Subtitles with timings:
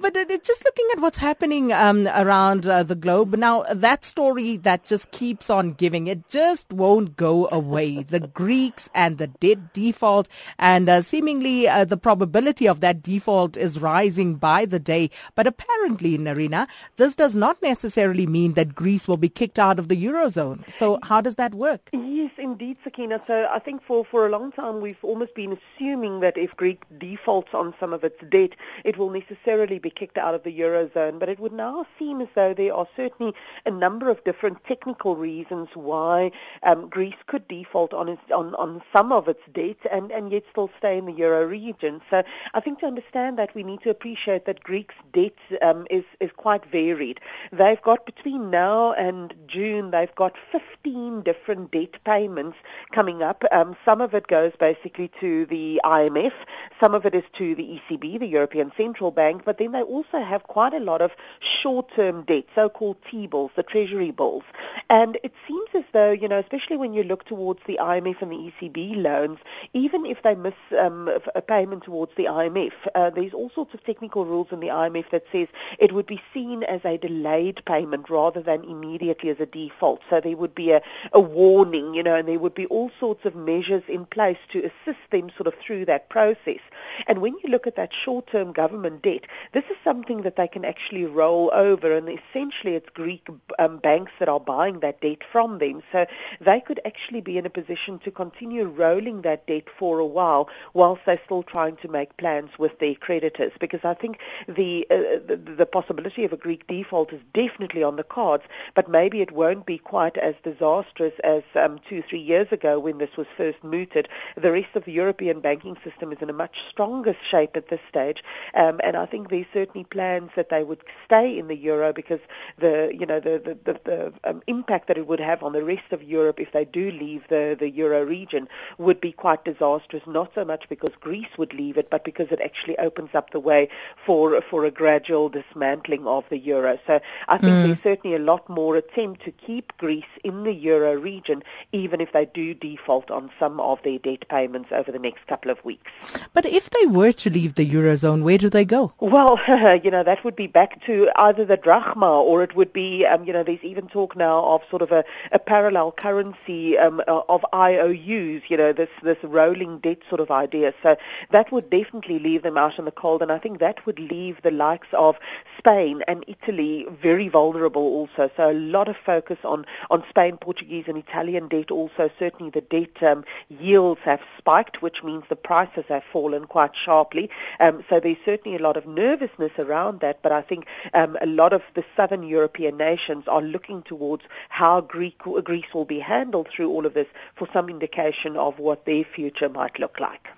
[0.00, 4.84] But just looking at what's happening um, around uh, the globe now, that story that
[4.84, 8.02] just keeps on giving, it just won't go away.
[8.02, 10.28] The Greeks and the debt default,
[10.58, 15.10] and uh, seemingly uh, the probability of that default is rising by the day.
[15.34, 16.66] But apparently, Nerina,
[16.96, 20.70] this does not necessarily mean that Greece will be kicked out of the eurozone.
[20.72, 21.90] So, how does that work?
[21.92, 23.22] Yes, indeed, Sakina.
[23.26, 26.82] So, I think for for a long time we've almost been assuming that if Greek
[26.98, 28.50] defaults on some of its debt,
[28.84, 32.28] it will necessarily be kicked out of the Eurozone, but it would now seem as
[32.34, 33.34] though there are certainly
[33.66, 38.82] a number of different technical reasons why um, Greece could default on, its, on, on
[38.92, 42.00] some of its debt and, and yet still stay in the Euro region.
[42.10, 42.24] So
[42.54, 46.30] I think to understand that we need to appreciate that Greece's debt um, is, is
[46.34, 47.20] quite varied.
[47.52, 52.56] They've got between now and June, they've got 15 different debt payments
[52.90, 53.44] coming up.
[53.52, 56.32] Um, some of it goes basically to the IMF,
[56.80, 60.20] some of it is to the ECB, the European Central Bank, but then they also
[60.20, 64.44] have quite a lot of short-term debt, so-called T-bills, the treasury bills.
[64.88, 68.30] And it seems as though, you know, especially when you look towards the IMF and
[68.30, 69.38] the ECB loans,
[69.72, 73.82] even if they miss um, a payment towards the IMF, uh, there's all sorts of
[73.84, 78.08] technical rules in the IMF that says it would be seen as a delayed payment
[78.08, 80.00] rather than immediately as a default.
[80.10, 83.24] So there would be a, a warning, you know, and there would be all sorts
[83.24, 86.60] of measures in place to assist them sort of through that process.
[87.06, 90.64] And when you look at that short-term government debt, this is something that they can
[90.64, 95.58] actually roll over, and essentially it's Greek um, banks that are buying that debt from
[95.58, 95.80] them.
[95.92, 96.06] So
[96.40, 100.48] they could actually be in a position to continue rolling that debt for a while
[100.72, 103.52] whilst they're still trying to make plans with their creditors.
[103.60, 107.94] Because I think the, uh, the, the possibility of a Greek default is definitely on
[107.94, 112.50] the cards, but maybe it won't be quite as disastrous as um, two, three years
[112.50, 114.08] ago when this was first mooted.
[114.36, 117.80] The rest of the European banking system is in a much stronger shape at this
[117.88, 118.24] stage,
[118.54, 122.20] um, and I think there's certainly plans that they would stay in the euro because
[122.58, 125.64] the you know the the, the, the um, impact that it would have on the
[125.64, 130.02] rest of Europe if they do leave the the euro region would be quite disastrous.
[130.06, 133.40] Not so much because Greece would leave it, but because it actually opens up the
[133.40, 133.68] way
[134.04, 136.78] for for a gradual dismantling of the euro.
[136.86, 137.66] So I think mm.
[137.66, 142.12] there's certainly a lot more attempt to keep Greece in the euro region, even if
[142.12, 145.90] they do default on some of their debt payments over the next couple of weeks.
[146.32, 148.92] But if they were to leave the eurozone, where do they go?
[149.00, 149.33] Well,
[149.84, 153.24] you know, that would be back to either the drachma or it would be, um,
[153.24, 157.22] you know, there's even talk now of sort of a, a parallel currency um, uh,
[157.28, 160.72] of IOUs, you know, this, this rolling debt sort of idea.
[160.82, 160.96] So
[161.30, 164.40] that would definitely leave them out in the cold, and I think that would leave
[164.42, 165.18] the likes of
[165.58, 168.30] Spain and Italy very vulnerable also.
[168.36, 172.10] So a lot of focus on, on Spain, Portuguese, and Italian debt also.
[172.18, 177.30] Certainly the debt um, yields have spiked, which means the prices have fallen quite sharply.
[177.60, 179.23] Um, so there's certainly a lot of nervousness
[179.58, 183.82] around that, but I think um, a lot of the southern European nations are looking
[183.82, 188.58] towards how Greek, Greece will be handled through all of this for some indication of
[188.58, 190.28] what their future might look like.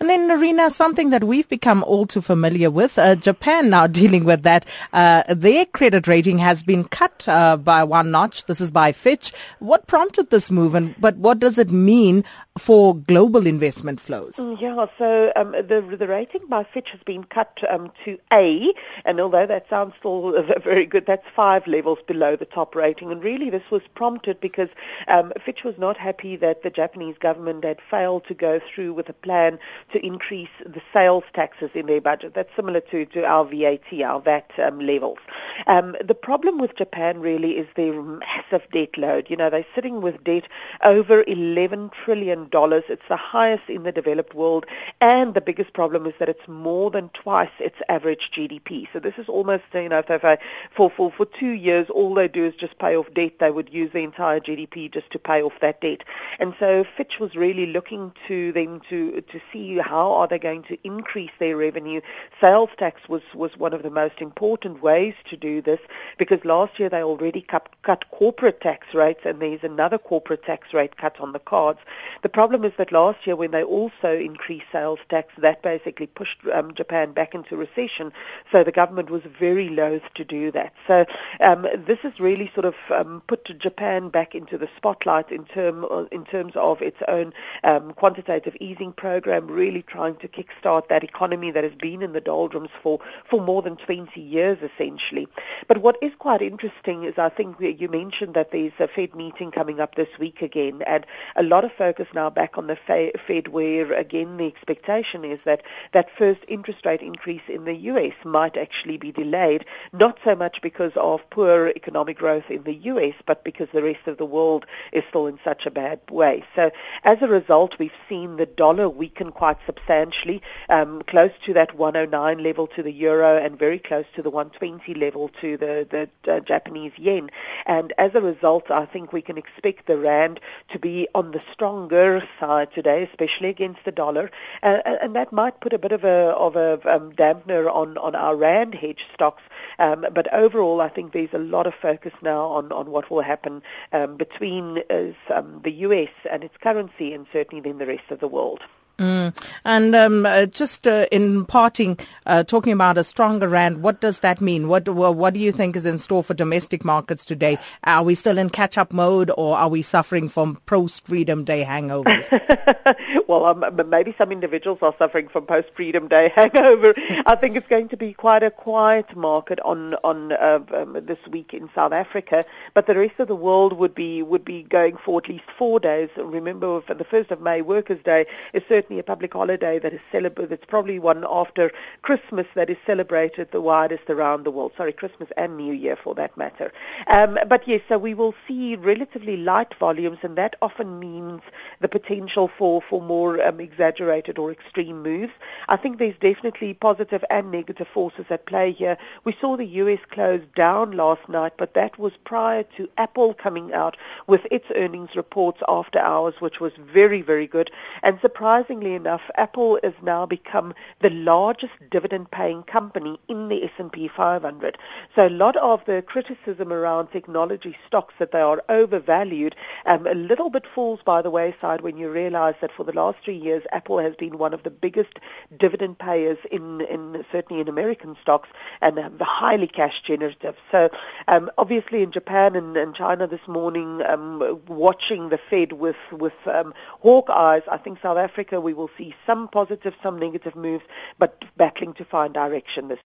[0.00, 4.24] And then, Nerina, something that we've become all too familiar with, uh, Japan now dealing
[4.24, 4.66] with that.
[4.92, 8.46] Uh, their credit rating has been cut uh, by one notch.
[8.46, 9.32] This is by Fitch.
[9.58, 12.24] What prompted this move, and but what does it mean
[12.58, 14.36] for global investment flows?
[14.36, 18.74] Mm, yeah, so um, the the rating by Fitch has been cut um, to A,
[19.04, 23.10] and although that sounds still very good, that's five levels below the top rating.
[23.10, 24.68] And really, this was prompted because
[25.08, 29.08] um, Fitch was not happy that the Japanese government had failed to go through with
[29.08, 29.58] a plan
[29.92, 32.34] to increase the sales taxes in their budget.
[32.34, 35.18] That's similar to, to our VAT, our VAT um, levels.
[35.66, 39.30] Um, the problem with Japan really is their massive debt load.
[39.30, 40.48] You know, they're sitting with debt
[40.84, 44.66] over 11 trillion It's the highest in the developed world,
[45.00, 48.88] and the biggest problem is that it's more than twice its average GDP.
[48.92, 52.54] So this is almost, you know, for for for two years, all they do is
[52.54, 53.38] just pay off debt.
[53.38, 56.04] They would use the entire GDP just to pay off that debt.
[56.38, 60.62] And so Fitch was really looking to them to to see how are they going
[60.64, 62.00] to increase their revenue.
[62.40, 65.80] Sales tax was was one of the most important ways to do this
[66.18, 70.72] because last year they already cut cut corporate tax rates, and there's another corporate tax
[70.72, 71.80] rate cut on the cards.
[72.22, 76.40] The problem is that last year when they also increased sales tax, that basically pushed
[76.52, 78.12] um, Japan back into recession.
[78.50, 80.72] So the government was very loath to do that.
[80.86, 81.06] So
[81.40, 85.84] um, this has really sort of um, put Japan back into the spotlight in, term,
[85.84, 87.32] uh, in terms of its own
[87.64, 92.20] um, quantitative easing program, really trying to kickstart that economy that has been in the
[92.20, 95.28] doldrums for, for more than 20 years essentially.
[95.68, 99.50] But what is quite interesting is I think you mentioned that there's a Fed meeting
[99.50, 101.06] coming up this week again, and
[101.36, 105.62] a lot of focus now back on the Fed, where again the expectation is that
[105.92, 108.14] that first interest rate increase in the U.S.
[108.24, 113.14] might actually be delayed, not so much because of poor economic growth in the U.S.,
[113.26, 116.44] but because the rest of the world is still in such a bad way.
[116.54, 116.70] So
[117.04, 122.42] as a result, we've seen the dollar weaken quite substantially, um, close to that 109
[122.42, 126.40] level to the euro and very close to the 120 level to the, the uh,
[126.40, 127.30] Japanese yen.
[127.66, 130.40] And as a result, I think we can expect the rand
[130.70, 134.30] to be on the stronger side today, especially against the dollar,
[134.62, 138.14] uh, and that might put a bit of a of a um, dampener on on
[138.14, 139.42] our rand hedge stocks.
[139.78, 143.22] Um, but overall, I think there's a lot of focus now on on what will
[143.22, 143.62] happen
[143.92, 146.10] um, between uh, um, the U.S.
[146.30, 148.62] and its currency, and certainly then the rest of the world.
[148.98, 149.34] Mm.
[149.64, 154.20] And um, uh, just uh, in parting, uh, talking about a stronger rand, what does
[154.20, 154.68] that mean?
[154.68, 157.58] What what do you think is in store for domestic markets today?
[157.84, 163.26] Are we still in catch-up mode, or are we suffering from post-Freedom Day hangovers?
[163.28, 166.94] well, um, maybe some individuals are suffering from post-Freedom Day hangover.
[167.26, 171.18] I think it's going to be quite a quiet market on on uh, um, this
[171.30, 172.44] week in South Africa,
[172.74, 175.80] but the rest of the world would be would be going for at least four
[175.80, 176.10] days.
[176.16, 179.92] Remember, for the first of May, Workers' Day is certainly certainly a public holiday that
[179.92, 180.50] is celebrated.
[180.50, 181.70] It's probably one after
[182.02, 184.72] Christmas that is celebrated the widest around the world.
[184.76, 186.72] Sorry, Christmas and New Year for that matter.
[187.06, 191.42] Um, but yes, so we will see relatively light volumes, and that often means
[191.78, 195.32] the potential for for more um, exaggerated or extreme moves.
[195.68, 198.98] I think there's definitely positive and negative forces at play here.
[199.22, 200.00] We saw the U.S.
[200.10, 203.96] close down last night, but that was prior to Apple coming out
[204.26, 207.70] with its earnings reports after hours, which was very, very good.
[208.02, 214.08] And surprising Interestingly enough, Apple has now become the largest dividend-paying company in the S&P
[214.08, 214.78] 500.
[215.14, 220.14] So a lot of the criticism around technology stocks that they are overvalued um, a
[220.14, 223.62] little bit falls by the wayside when you realize that for the last three years,
[223.72, 225.18] Apple has been one of the biggest
[225.58, 228.48] dividend payers in, in certainly in American stocks
[228.80, 230.56] and um, highly cash generative.
[230.70, 230.88] So
[231.28, 236.32] um, obviously in Japan and, and China this morning, um, watching the Fed with, with
[236.46, 240.84] um, hawk eyes, I think South Africa we will see some positive, some negative moves,
[241.18, 243.00] but battling to find direction this